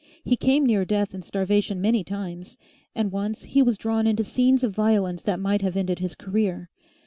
He 0.23 0.35
came 0.35 0.65
near 0.65 0.83
death 0.83 1.13
and 1.13 1.23
starvation 1.23 1.79
many 1.79 2.03
times, 2.03 2.57
and 2.95 3.11
once 3.11 3.43
he 3.43 3.61
was 3.61 3.77
drawn 3.77 4.07
into 4.07 4.23
scenes 4.23 4.63
of 4.63 4.73
violence 4.73 5.21
that 5.21 5.39
might 5.39 5.61
have 5.61 5.77
ended 5.77 5.99
his 5.99 6.15
career. 6.15 6.71